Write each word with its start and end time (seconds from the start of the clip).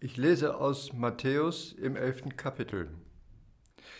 Ich 0.00 0.16
lese 0.16 0.58
aus 0.58 0.92
Matthäus 0.92 1.72
im 1.72 1.96
elften 1.96 2.36
Kapitel. 2.36 2.88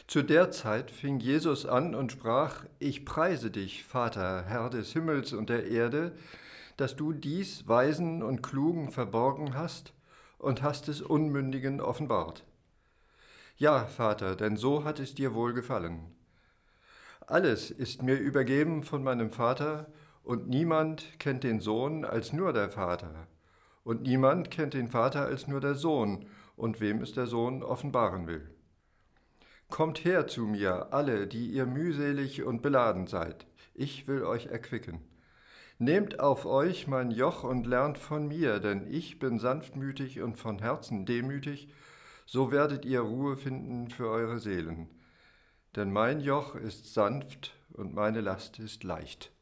Zu 0.06 0.22
der 0.22 0.52
Zeit 0.52 0.92
fing 0.92 1.18
Jesus 1.18 1.66
an 1.66 1.96
und 1.96 2.12
sprach, 2.12 2.64
Ich 2.78 3.04
preise 3.04 3.50
dich, 3.50 3.82
Vater, 3.82 4.44
Herr 4.46 4.70
des 4.70 4.92
Himmels 4.92 5.32
und 5.32 5.50
der 5.50 5.66
Erde, 5.66 6.12
dass 6.76 6.94
du 6.94 7.12
dies 7.12 7.66
Weisen 7.66 8.22
und 8.22 8.42
Klugen 8.42 8.92
verborgen 8.92 9.54
hast 9.54 9.92
und 10.38 10.62
hast 10.62 10.86
es 10.86 11.02
Unmündigen 11.02 11.80
offenbart. 11.80 12.44
Ja, 13.56 13.86
Vater, 13.86 14.36
denn 14.36 14.56
so 14.56 14.84
hat 14.84 15.00
es 15.00 15.16
dir 15.16 15.34
wohl 15.34 15.52
gefallen. 15.52 16.14
Alles 17.26 17.72
ist 17.72 18.04
mir 18.04 18.14
übergeben 18.14 18.84
von 18.84 19.02
meinem 19.02 19.32
Vater, 19.32 19.88
und 20.22 20.48
niemand 20.48 21.18
kennt 21.18 21.42
den 21.42 21.58
Sohn 21.58 22.04
als 22.04 22.32
nur 22.32 22.52
der 22.52 22.70
Vater 22.70 23.26
und 23.88 24.02
niemand 24.02 24.50
kennt 24.50 24.74
den 24.74 24.90
Vater 24.90 25.24
als 25.24 25.48
nur 25.48 25.62
der 25.62 25.74
Sohn, 25.74 26.26
und 26.56 26.78
wem 26.78 27.00
es 27.00 27.14
der 27.14 27.26
Sohn 27.26 27.62
offenbaren 27.62 28.26
will. 28.26 28.46
Kommt 29.70 30.04
her 30.04 30.26
zu 30.26 30.42
mir, 30.42 30.92
alle, 30.92 31.26
die 31.26 31.46
ihr 31.46 31.64
mühselig 31.64 32.42
und 32.42 32.60
beladen 32.60 33.06
seid, 33.06 33.46
ich 33.72 34.06
will 34.06 34.24
euch 34.24 34.48
erquicken. 34.48 35.00
Nehmt 35.78 36.20
auf 36.20 36.44
euch 36.44 36.86
mein 36.86 37.10
Joch 37.10 37.44
und 37.44 37.66
lernt 37.66 37.96
von 37.96 38.28
mir, 38.28 38.60
denn 38.60 38.86
ich 38.92 39.18
bin 39.18 39.38
sanftmütig 39.38 40.20
und 40.20 40.36
von 40.36 40.58
Herzen 40.58 41.06
demütig, 41.06 41.72
so 42.26 42.52
werdet 42.52 42.84
ihr 42.84 43.00
Ruhe 43.00 43.38
finden 43.38 43.88
für 43.88 44.10
eure 44.10 44.38
Seelen. 44.38 44.90
Denn 45.76 45.90
mein 45.90 46.20
Joch 46.20 46.56
ist 46.56 46.92
sanft 46.92 47.54
und 47.72 47.94
meine 47.94 48.20
Last 48.20 48.58
ist 48.58 48.84
leicht. 48.84 49.32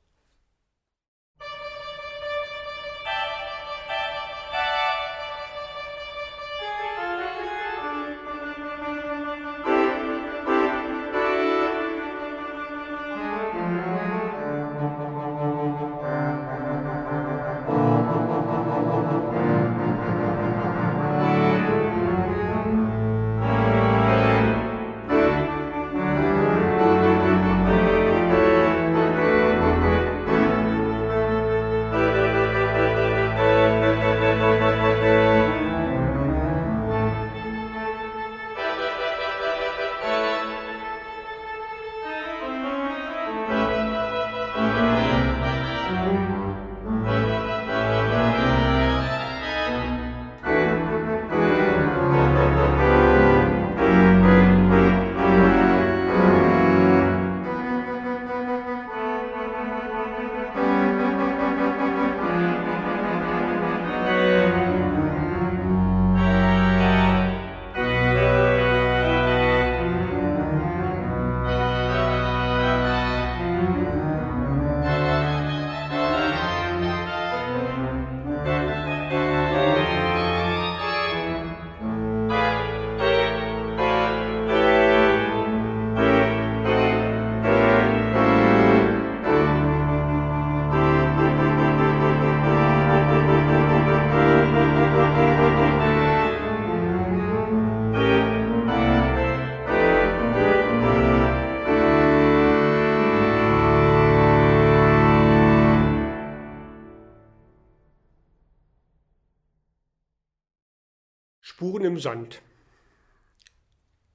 Spuren 111.57 111.87
im 111.87 111.99
Sand. 111.99 112.43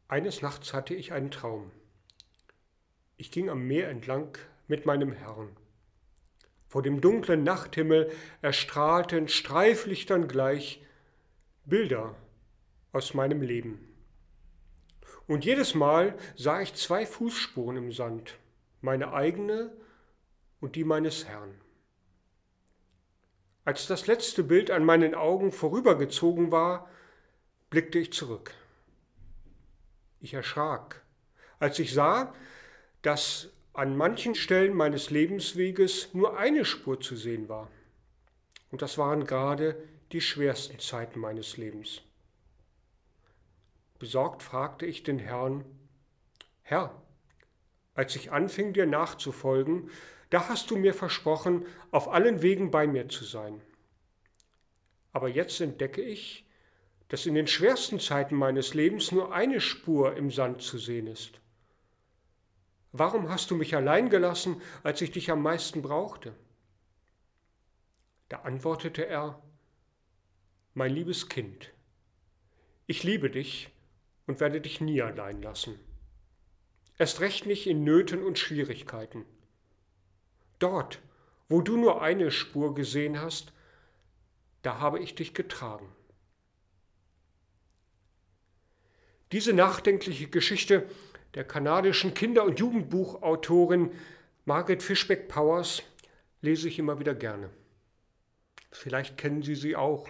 Eines 0.07 0.43
Nachts 0.43 0.75
hatte 0.75 0.93
ich 0.93 1.11
einen 1.11 1.31
Traum. 1.31 1.71
Ich 3.17 3.31
ging 3.31 3.49
am 3.49 3.65
Meer 3.65 3.89
entlang 3.89 4.37
mit 4.67 4.85
meinem 4.85 5.11
Herrn. 5.11 5.49
Vor 6.67 6.83
dem 6.83 7.01
dunklen 7.01 7.43
Nachthimmel 7.43 8.11
erstrahlten 8.43 9.27
Streiflichtern 9.27 10.27
gleich 10.27 10.85
Bilder 11.65 12.13
aus 12.91 13.15
meinem 13.15 13.41
Leben. 13.41 13.91
Und 15.25 15.43
jedes 15.43 15.73
Mal 15.73 16.15
sah 16.35 16.61
ich 16.61 16.75
zwei 16.75 17.07
Fußspuren 17.07 17.75
im 17.75 17.91
Sand, 17.91 18.37
meine 18.81 19.13
eigene 19.13 19.75
und 20.59 20.75
die 20.75 20.83
meines 20.83 21.25
Herrn. 21.25 21.59
Als 23.65 23.87
das 23.87 24.05
letzte 24.05 24.43
Bild 24.43 24.69
an 24.69 24.85
meinen 24.85 25.15
Augen 25.15 25.51
vorübergezogen 25.51 26.51
war, 26.51 26.87
blickte 27.71 27.97
ich 27.97 28.13
zurück. 28.13 28.53
Ich 30.19 30.35
erschrak, 30.35 31.01
als 31.57 31.79
ich 31.79 31.93
sah, 31.93 32.35
dass 33.01 33.49
an 33.73 33.97
manchen 33.97 34.35
Stellen 34.35 34.75
meines 34.75 35.09
Lebensweges 35.09 36.13
nur 36.13 36.37
eine 36.37 36.65
Spur 36.65 36.99
zu 36.99 37.15
sehen 37.15 37.49
war. 37.49 37.71
Und 38.69 38.81
das 38.81 38.97
waren 38.97 39.25
gerade 39.25 39.81
die 40.11 40.21
schwersten 40.21 40.79
Zeiten 40.79 41.19
meines 41.19 41.57
Lebens. 41.57 42.01
Besorgt 43.97 44.43
fragte 44.43 44.85
ich 44.85 45.03
den 45.03 45.19
Herrn, 45.19 45.63
Herr, 46.63 47.01
als 47.93 48.15
ich 48.15 48.31
anfing 48.31 48.73
dir 48.73 48.85
nachzufolgen, 48.85 49.89
da 50.29 50.49
hast 50.49 50.71
du 50.71 50.77
mir 50.77 50.93
versprochen, 50.93 51.65
auf 51.91 52.09
allen 52.09 52.41
Wegen 52.41 52.69
bei 52.69 52.85
mir 52.85 53.07
zu 53.07 53.23
sein. 53.23 53.61
Aber 55.13 55.29
jetzt 55.29 55.61
entdecke 55.61 56.01
ich, 56.01 56.45
dass 57.11 57.25
in 57.25 57.35
den 57.35 57.47
schwersten 57.47 57.99
Zeiten 57.99 58.35
meines 58.35 58.73
Lebens 58.73 59.11
nur 59.11 59.33
eine 59.33 59.59
Spur 59.59 60.15
im 60.15 60.31
Sand 60.31 60.61
zu 60.61 60.77
sehen 60.77 61.07
ist. 61.07 61.41
Warum 62.93 63.27
hast 63.27 63.51
du 63.51 63.55
mich 63.55 63.75
allein 63.75 64.09
gelassen, 64.09 64.61
als 64.81 65.01
ich 65.01 65.11
dich 65.11 65.29
am 65.29 65.41
meisten 65.41 65.81
brauchte? 65.81 66.33
Da 68.29 68.37
antwortete 68.43 69.05
er, 69.05 69.43
Mein 70.73 70.95
liebes 70.95 71.27
Kind, 71.27 71.73
ich 72.87 73.03
liebe 73.03 73.29
dich 73.29 73.71
und 74.25 74.39
werde 74.39 74.61
dich 74.61 74.79
nie 74.79 75.01
allein 75.01 75.41
lassen. 75.41 75.77
Erst 76.97 77.19
recht 77.19 77.45
nicht 77.45 77.67
in 77.67 77.83
Nöten 77.83 78.23
und 78.23 78.39
Schwierigkeiten. 78.39 79.25
Dort, 80.59 81.01
wo 81.49 81.59
du 81.59 81.75
nur 81.75 82.01
eine 82.01 82.31
Spur 82.31 82.73
gesehen 82.73 83.19
hast, 83.19 83.51
da 84.61 84.79
habe 84.79 84.99
ich 84.99 85.13
dich 85.13 85.33
getragen. 85.33 85.93
Diese 89.31 89.53
nachdenkliche 89.53 90.27
Geschichte 90.27 90.89
der 91.35 91.45
kanadischen 91.45 92.13
Kinder- 92.13 92.43
und 92.43 92.59
Jugendbuchautorin 92.59 93.91
Margaret 94.45 94.83
Fishbeck 94.83 95.27
Powers 95.27 95.83
lese 96.41 96.67
ich 96.67 96.79
immer 96.79 96.99
wieder 96.99 97.15
gerne. 97.15 97.49
Vielleicht 98.71 99.17
kennen 99.17 99.43
Sie 99.43 99.55
sie 99.55 99.75
auch. 99.75 100.09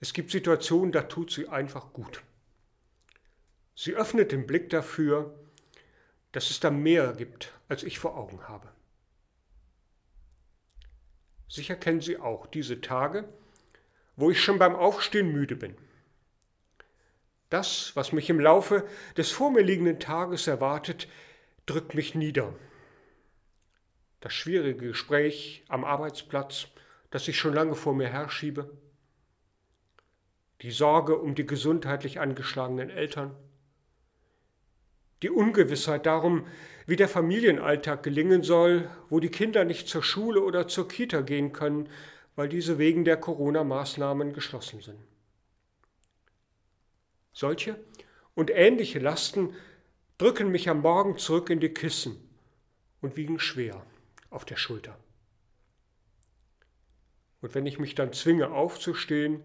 Es 0.00 0.12
gibt 0.12 0.30
Situationen, 0.30 0.92
da 0.92 1.02
tut 1.02 1.30
sie 1.30 1.48
einfach 1.48 1.92
gut. 1.92 2.22
Sie 3.74 3.94
öffnet 3.94 4.32
den 4.32 4.46
Blick 4.46 4.70
dafür, 4.70 5.34
dass 6.32 6.50
es 6.50 6.60
da 6.60 6.70
mehr 6.70 7.12
gibt, 7.14 7.52
als 7.68 7.82
ich 7.82 7.98
vor 7.98 8.16
Augen 8.16 8.46
habe. 8.48 8.68
Sicher 11.48 11.76
kennen 11.76 12.00
Sie 12.00 12.18
auch 12.18 12.46
diese 12.46 12.80
Tage, 12.80 13.28
wo 14.16 14.30
ich 14.30 14.42
schon 14.42 14.58
beim 14.58 14.74
Aufstehen 14.74 15.32
müde 15.32 15.56
bin. 15.56 15.76
Das, 17.50 17.92
was 17.94 18.12
mich 18.12 18.28
im 18.30 18.40
Laufe 18.40 18.86
des 19.16 19.30
vor 19.30 19.50
mir 19.50 19.62
liegenden 19.62 20.00
Tages 20.00 20.46
erwartet, 20.46 21.08
drückt 21.66 21.94
mich 21.94 22.14
nieder. 22.14 22.52
Das 24.20 24.32
schwierige 24.32 24.88
Gespräch 24.88 25.64
am 25.68 25.84
Arbeitsplatz, 25.84 26.68
das 27.10 27.28
ich 27.28 27.38
schon 27.38 27.54
lange 27.54 27.74
vor 27.74 27.94
mir 27.94 28.08
herschiebe. 28.08 28.70
die 30.62 30.70
Sorge 30.70 31.18
um 31.18 31.34
die 31.34 31.46
gesundheitlich 31.46 32.18
angeschlagenen 32.18 32.90
Eltern, 32.90 33.36
die 35.22 35.30
Ungewissheit 35.30 36.06
darum, 36.06 36.46
wie 36.86 36.96
der 36.96 37.08
Familienalltag 37.08 38.02
gelingen 38.02 38.42
soll, 38.42 38.88
wo 39.08 39.20
die 39.20 39.28
Kinder 39.28 39.64
nicht 39.64 39.88
zur 39.88 40.02
Schule 40.02 40.42
oder 40.42 40.68
zur 40.68 40.88
Kita 40.88 41.20
gehen 41.20 41.52
können, 41.52 41.88
weil 42.36 42.48
diese 42.48 42.78
wegen 42.78 43.04
der 43.04 43.16
Corona-Maßnahmen 43.16 44.32
geschlossen 44.32 44.80
sind. 44.80 44.98
Solche 47.36 47.78
und 48.34 48.50
ähnliche 48.50 48.98
Lasten 48.98 49.54
drücken 50.16 50.50
mich 50.50 50.70
am 50.70 50.80
Morgen 50.80 51.18
zurück 51.18 51.50
in 51.50 51.60
die 51.60 51.68
Kissen 51.68 52.16
und 53.02 53.18
wiegen 53.18 53.38
schwer 53.38 53.84
auf 54.30 54.46
der 54.46 54.56
Schulter. 54.56 54.98
Und 57.42 57.54
wenn 57.54 57.66
ich 57.66 57.78
mich 57.78 57.94
dann 57.94 58.14
zwinge 58.14 58.52
aufzustehen, 58.52 59.42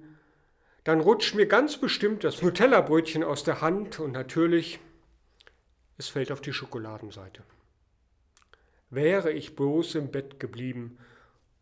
dann 0.86 1.02
rutscht 1.02 1.36
mir 1.36 1.48
ganz 1.48 1.82
bestimmt 1.82 2.24
das 2.24 2.42
Nutella-Brötchen 2.42 3.26
aus 3.26 3.44
der 3.44 3.60
Hand 3.60 4.00
und 4.00 4.14
natürlich, 4.14 4.80
es 5.98 6.08
fällt 6.08 6.32
auf 6.32 6.40
die 6.40 6.54
Schokoladenseite. 6.54 7.44
Wäre 8.90 9.34
ich 9.34 9.58
bloß 9.58 9.96
im 9.96 10.12
Bett 10.12 10.40
geblieben 10.40 10.98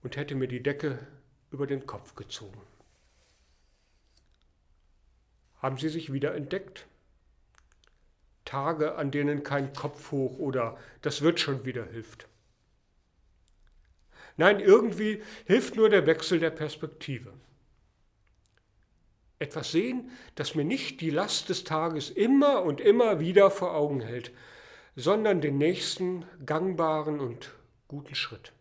und 0.03 0.15
hätte 0.15 0.35
mir 0.35 0.47
die 0.47 0.61
Decke 0.61 0.99
über 1.49 1.65
den 1.65 1.87
Kopf 1.87 2.13
gezogen. 2.13 2.61
Haben 5.59 5.77
Sie 5.77 5.89
sich 5.89 6.11
wieder 6.11 6.35
entdeckt? 6.35 6.87
Tage, 8.45 8.95
an 8.95 9.11
denen 9.11 9.43
kein 9.43 9.73
Kopf 9.73 10.11
hoch 10.11 10.39
oder 10.39 10.77
das 11.01 11.21
wird 11.21 11.39
schon 11.39 11.65
wieder 11.65 11.85
hilft. 11.85 12.27
Nein, 14.37 14.59
irgendwie 14.59 15.21
hilft 15.45 15.75
nur 15.75 15.89
der 15.89 16.07
Wechsel 16.07 16.39
der 16.39 16.49
Perspektive. 16.49 17.33
Etwas 19.37 19.71
sehen, 19.71 20.11
das 20.35 20.55
mir 20.55 20.63
nicht 20.63 21.01
die 21.01 21.11
Last 21.11 21.49
des 21.49 21.63
Tages 21.63 22.09
immer 22.09 22.63
und 22.63 22.81
immer 22.81 23.19
wieder 23.19 23.51
vor 23.51 23.75
Augen 23.75 24.01
hält, 24.01 24.31
sondern 24.95 25.41
den 25.41 25.57
nächsten 25.57 26.25
gangbaren 26.45 27.19
und 27.19 27.51
guten 27.87 28.15
Schritt. 28.15 28.51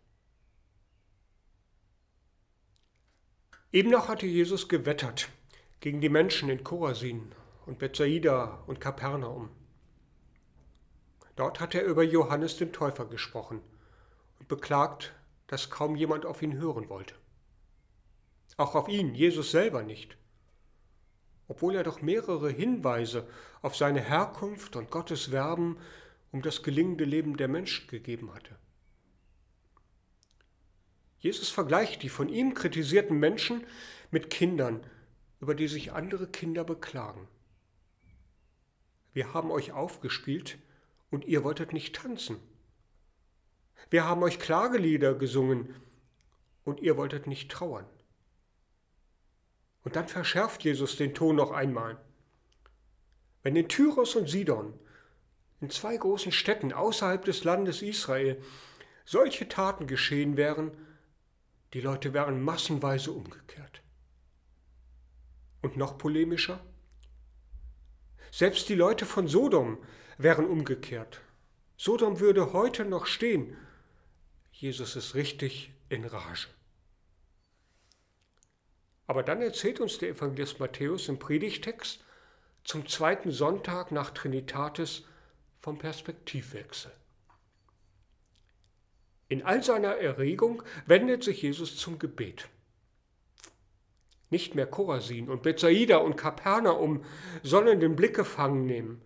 Eben 3.72 3.90
noch 3.90 4.08
hatte 4.08 4.26
Jesus 4.26 4.68
gewettert 4.68 5.28
gegen 5.80 6.00
die 6.00 6.08
Menschen 6.08 6.48
in 6.48 6.64
Chorasin 6.64 7.32
und 7.66 7.78
Bethsaida 7.78 8.62
und 8.66 8.80
Kapernaum. 8.80 9.50
Dort 11.36 11.60
hat 11.60 11.74
er 11.74 11.84
über 11.84 12.02
Johannes 12.02 12.56
den 12.56 12.72
Täufer 12.72 13.06
gesprochen 13.06 13.60
und 14.40 14.48
beklagt, 14.48 15.14
dass 15.46 15.70
kaum 15.70 15.94
jemand 15.94 16.26
auf 16.26 16.42
ihn 16.42 16.58
hören 16.58 16.88
wollte. 16.88 17.14
Auch 18.56 18.74
auf 18.74 18.88
ihn, 18.88 19.14
Jesus 19.14 19.52
selber 19.52 19.84
nicht, 19.84 20.16
obwohl 21.46 21.76
er 21.76 21.84
doch 21.84 22.02
mehrere 22.02 22.50
Hinweise 22.50 23.28
auf 23.62 23.76
seine 23.76 24.00
Herkunft 24.00 24.74
und 24.74 24.90
Gottes 24.90 25.30
Werben 25.30 25.78
um 26.32 26.42
das 26.42 26.64
gelingende 26.64 27.04
Leben 27.04 27.36
der 27.36 27.46
Menschen 27.46 27.86
gegeben 27.86 28.34
hatte. 28.34 28.56
Jesus 31.20 31.50
vergleicht 31.50 32.02
die 32.02 32.08
von 32.08 32.28
ihm 32.28 32.54
kritisierten 32.54 33.18
Menschen 33.18 33.64
mit 34.10 34.28
Kindern, 34.28 34.84
über 35.40 35.54
die 35.54 35.68
sich 35.68 35.92
andere 35.92 36.26
Kinder 36.26 36.64
beklagen. 36.64 37.28
Wir 39.12 39.34
haben 39.34 39.50
euch 39.50 39.72
aufgespielt, 39.72 40.58
und 41.10 41.24
ihr 41.24 41.44
wolltet 41.44 41.72
nicht 41.72 41.96
tanzen. 41.96 42.38
Wir 43.90 44.04
haben 44.04 44.22
euch 44.22 44.38
Klagelieder 44.38 45.14
gesungen 45.14 45.74
und 46.64 46.80
ihr 46.80 46.96
wolltet 46.96 47.26
nicht 47.26 47.50
trauern. 47.50 47.86
Und 49.84 49.96
dann 49.96 50.08
verschärft 50.08 50.64
Jesus 50.64 50.96
den 50.96 51.14
Ton 51.14 51.36
noch 51.36 51.50
einmal. 51.50 51.98
Wenn 53.42 53.56
in 53.56 53.68
Tyros 53.68 54.16
und 54.16 54.28
Sidon, 54.28 54.78
in 55.60 55.70
zwei 55.70 55.96
großen 55.96 56.32
Städten 56.32 56.72
außerhalb 56.72 57.24
des 57.24 57.44
Landes 57.44 57.80
Israel, 57.82 58.42
solche 59.04 59.48
Taten 59.48 59.86
geschehen 59.86 60.36
wären, 60.36 60.76
die 61.72 61.80
Leute 61.80 62.12
wären 62.12 62.42
massenweise 62.42 63.12
umgekehrt. 63.12 63.82
Und 65.62 65.76
noch 65.76 65.98
polemischer? 65.98 66.60
Selbst 68.30 68.68
die 68.68 68.74
Leute 68.74 69.06
von 69.06 69.26
Sodom 69.26 69.78
wären 70.18 70.46
umgekehrt. 70.46 71.20
Sodom 71.76 72.20
würde 72.20 72.52
heute 72.52 72.84
noch 72.84 73.06
stehen. 73.06 73.56
Jesus 74.52 74.96
ist 74.96 75.14
richtig 75.14 75.72
in 75.88 76.04
Rage. 76.04 76.48
Aber 79.06 79.22
dann 79.22 79.40
erzählt 79.40 79.80
uns 79.80 79.98
der 79.98 80.10
Evangelist 80.10 80.60
Matthäus 80.60 81.08
im 81.08 81.18
Predigtext 81.18 82.04
zum 82.64 82.86
zweiten 82.86 83.30
Sonntag 83.30 83.90
nach 83.90 84.10
Trinitatis 84.10 85.04
vom 85.58 85.78
Perspektivwechsel. 85.78 86.92
In 89.28 89.42
all 89.42 89.62
seiner 89.62 89.96
Erregung 89.96 90.62
wendet 90.86 91.24
sich 91.24 91.42
Jesus 91.42 91.76
zum 91.76 91.98
Gebet. 91.98 92.48
Nicht 94.30 94.54
mehr 94.54 94.66
Chorasin 94.66 95.28
und 95.28 95.42
Bethsaida 95.42 95.98
und 95.98 96.16
Kapernaum 96.16 97.04
sollen 97.42 97.80
den 97.80 97.96
Blick 97.96 98.14
gefangen 98.14 98.66
nehmen, 98.66 99.02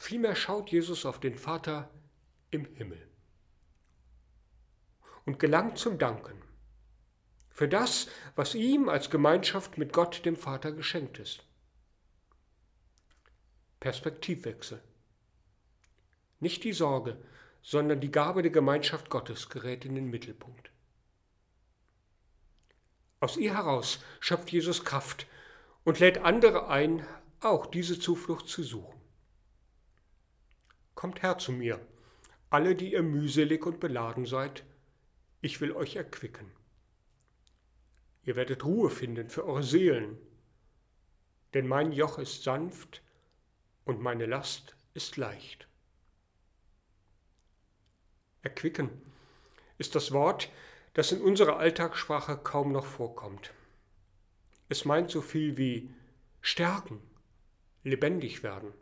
Vielmehr 0.00 0.34
schaut 0.34 0.70
Jesus 0.70 1.04
auf 1.04 1.20
den 1.20 1.36
Vater 1.36 1.90
im 2.50 2.64
Himmel 2.64 3.06
und 5.26 5.38
gelangt 5.38 5.76
zum 5.76 5.98
Danken 5.98 6.40
für 7.50 7.68
das, 7.68 8.08
was 8.34 8.54
ihm 8.54 8.88
als 8.88 9.10
Gemeinschaft 9.10 9.76
mit 9.76 9.92
Gott, 9.92 10.24
dem 10.24 10.36
Vater, 10.36 10.72
geschenkt 10.72 11.18
ist. 11.18 11.44
Perspektivwechsel. 13.78 14.82
Nicht 16.38 16.64
die 16.64 16.72
Sorge, 16.72 17.22
sondern 17.60 18.00
die 18.00 18.10
Gabe 18.10 18.40
der 18.40 18.52
Gemeinschaft 18.52 19.10
Gottes 19.10 19.50
gerät 19.50 19.84
in 19.84 19.94
den 19.94 20.08
Mittelpunkt. 20.08 20.70
Aus 23.20 23.36
ihr 23.36 23.54
heraus 23.54 24.02
schöpft 24.18 24.50
Jesus 24.50 24.84
Kraft 24.84 25.26
und 25.84 26.00
lädt 26.00 26.18
andere 26.18 26.68
ein, 26.68 27.06
auch 27.40 27.66
diese 27.66 27.98
Zuflucht 28.00 28.48
zu 28.48 28.62
suchen. 28.62 28.98
Kommt 30.94 31.22
her 31.22 31.36
zu 31.38 31.52
mir, 31.52 31.80
alle, 32.48 32.74
die 32.74 32.92
ihr 32.92 33.02
mühselig 33.02 33.64
und 33.66 33.78
beladen 33.78 34.24
seid, 34.24 34.64
ich 35.42 35.60
will 35.60 35.72
euch 35.72 35.96
erquicken. 35.96 36.50
Ihr 38.22 38.36
werdet 38.36 38.64
Ruhe 38.64 38.90
finden 38.90 39.28
für 39.28 39.44
eure 39.44 39.62
Seelen, 39.62 40.18
denn 41.54 41.66
mein 41.66 41.92
Joch 41.92 42.18
ist 42.18 42.42
sanft 42.42 43.02
und 43.84 44.00
meine 44.00 44.26
Last 44.26 44.76
ist 44.94 45.16
leicht. 45.16 45.68
Erquicken 48.42 48.90
ist 49.78 49.94
das 49.94 50.12
Wort, 50.12 50.50
das 50.94 51.12
in 51.12 51.20
unserer 51.20 51.58
Alltagssprache 51.58 52.36
kaum 52.36 52.72
noch 52.72 52.86
vorkommt. 52.86 53.52
Es 54.68 54.84
meint 54.84 55.10
so 55.10 55.20
viel 55.20 55.56
wie 55.56 55.94
stärken, 56.40 57.00
lebendig 57.84 58.42
werden. 58.42 58.72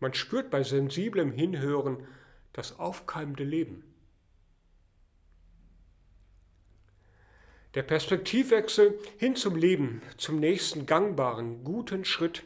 Man 0.00 0.14
spürt 0.14 0.50
bei 0.50 0.62
sensiblem 0.62 1.32
Hinhören 1.32 2.06
das 2.52 2.78
aufkeimende 2.78 3.44
Leben. 3.44 3.84
Der 7.74 7.82
Perspektivwechsel 7.82 8.98
hin 9.18 9.34
zum 9.34 9.56
Leben, 9.56 10.02
zum 10.16 10.38
nächsten 10.38 10.86
gangbaren, 10.86 11.64
guten 11.64 12.04
Schritt 12.04 12.44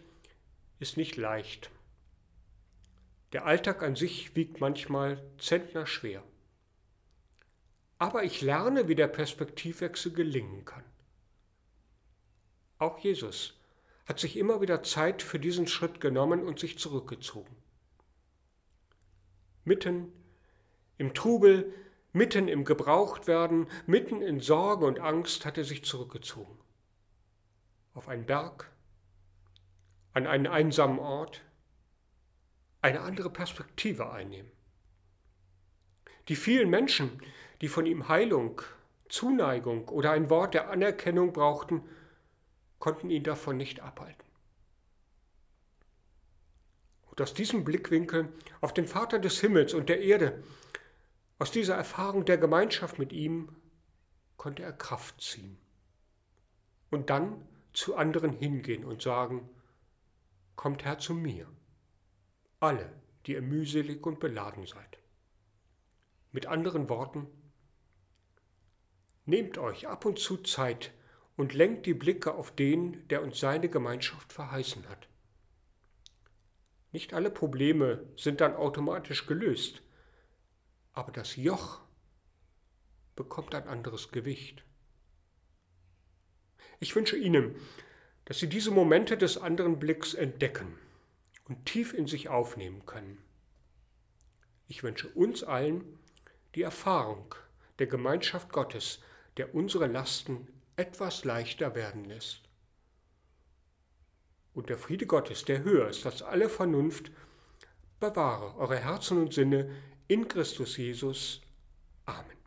ist 0.78 0.96
nicht 0.96 1.16
leicht. 1.16 1.70
Der 3.32 3.44
Alltag 3.44 3.82
an 3.82 3.94
sich 3.94 4.34
wiegt 4.36 4.60
manchmal 4.60 5.22
zentnerschwer. 5.38 6.22
Aber 7.98 8.22
ich 8.22 8.40
lerne, 8.40 8.88
wie 8.88 8.94
der 8.94 9.08
Perspektivwechsel 9.08 10.12
gelingen 10.12 10.64
kann. 10.64 10.84
Auch 12.78 12.98
Jesus 12.98 13.58
hat 14.06 14.20
sich 14.20 14.36
immer 14.36 14.60
wieder 14.60 14.82
Zeit 14.82 15.20
für 15.20 15.38
diesen 15.38 15.66
Schritt 15.66 16.00
genommen 16.00 16.42
und 16.42 16.58
sich 16.58 16.78
zurückgezogen. 16.78 17.54
Mitten 19.64 20.12
im 20.96 21.12
Trubel, 21.12 21.74
mitten 22.12 22.48
im 22.48 22.64
Gebrauchtwerden, 22.64 23.66
mitten 23.86 24.22
in 24.22 24.40
Sorge 24.40 24.86
und 24.86 24.98
Angst 24.98 25.44
hat 25.44 25.58
er 25.58 25.64
sich 25.64 25.84
zurückgezogen. 25.84 26.58
Auf 27.94 28.08
einen 28.08 28.26
Berg, 28.26 28.70
an 30.14 30.26
einen 30.26 30.46
einsamen 30.46 30.98
Ort, 30.98 31.42
eine 32.80 33.00
andere 33.00 33.30
Perspektive 33.30 34.10
einnehmen. 34.10 34.50
Die 36.28 36.36
vielen 36.36 36.70
Menschen, 36.70 37.20
die 37.60 37.68
von 37.68 37.86
ihm 37.86 38.08
Heilung, 38.08 38.62
Zuneigung 39.08 39.88
oder 39.88 40.12
ein 40.12 40.30
Wort 40.30 40.54
der 40.54 40.70
Anerkennung 40.70 41.32
brauchten, 41.32 41.82
konnten 42.78 43.10
ihn 43.10 43.24
davon 43.24 43.56
nicht 43.56 43.80
abhalten. 43.80 44.26
Und 47.10 47.20
aus 47.20 47.34
diesem 47.34 47.64
Blickwinkel 47.64 48.32
auf 48.60 48.72
den 48.72 48.86
Vater 48.86 49.18
des 49.18 49.40
Himmels 49.40 49.74
und 49.74 49.88
der 49.88 50.00
Erde, 50.00 50.42
aus 51.38 51.50
dieser 51.50 51.74
Erfahrung 51.74 52.24
der 52.24 52.38
Gemeinschaft 52.38 52.98
mit 52.98 53.12
ihm, 53.12 53.48
konnte 54.36 54.62
er 54.62 54.72
Kraft 54.72 55.20
ziehen. 55.20 55.58
Und 56.90 57.10
dann 57.10 57.44
zu 57.72 57.96
anderen 57.96 58.32
hingehen 58.32 58.84
und 58.84 59.02
sagen, 59.02 59.48
Kommt 60.58 60.84
her 60.84 60.98
zu 60.98 61.14
mir, 61.14 61.46
alle, 62.58 62.92
die 63.24 63.34
ihr 63.34 63.42
mühselig 63.42 64.04
und 64.04 64.18
beladen 64.18 64.66
seid. 64.66 64.98
Mit 66.32 66.46
anderen 66.46 66.88
Worten, 66.88 67.28
nehmt 69.28 69.58
euch 69.58 69.86
ab 69.86 70.04
und 70.06 70.18
zu 70.18 70.38
Zeit 70.38 70.92
und 71.36 71.54
lenkt 71.54 71.86
die 71.86 71.94
Blicke 71.94 72.34
auf 72.34 72.50
den, 72.50 73.06
der 73.08 73.22
uns 73.22 73.38
seine 73.38 73.68
Gemeinschaft 73.68 74.32
verheißen 74.32 74.88
hat. 74.88 75.06
Nicht 76.90 77.12
alle 77.12 77.30
Probleme 77.30 78.06
sind 78.16 78.40
dann 78.40 78.56
automatisch 78.56 79.26
gelöst, 79.26 79.82
aber 80.94 81.12
das 81.12 81.36
Joch 81.36 81.80
bekommt 83.14 83.54
ein 83.54 83.68
anderes 83.68 84.10
Gewicht. 84.10 84.64
Ich 86.80 86.96
wünsche 86.96 87.16
Ihnen, 87.16 87.54
dass 88.24 88.38
Sie 88.38 88.48
diese 88.48 88.70
Momente 88.70 89.18
des 89.18 89.36
anderen 89.36 89.78
Blicks 89.78 90.14
entdecken 90.14 90.78
und 91.44 91.66
tief 91.66 91.92
in 91.92 92.06
sich 92.06 92.28
aufnehmen 92.28 92.86
können. 92.86 93.18
Ich 94.68 94.82
wünsche 94.82 95.08
uns 95.08 95.44
allen 95.44 95.98
die 96.54 96.62
Erfahrung 96.62 97.34
der 97.78 97.86
Gemeinschaft 97.86 98.52
Gottes, 98.52 99.02
der 99.38 99.54
unsere 99.54 99.86
Lasten 99.86 100.48
etwas 100.76 101.24
leichter 101.24 101.74
werden 101.74 102.04
lässt. 102.04 102.42
Und 104.54 104.68
der 104.68 104.78
Friede 104.78 105.06
Gottes, 105.06 105.44
der 105.44 105.62
höher 105.62 105.88
ist 105.88 106.04
als 106.04 106.22
alle 106.22 106.48
Vernunft, 106.48 107.10
bewahre 108.00 108.56
eure 108.56 108.76
Herzen 108.76 109.18
und 109.18 109.32
Sinne 109.32 109.70
in 110.08 110.26
Christus 110.28 110.76
Jesus. 110.76 111.40
Amen. 112.06 112.37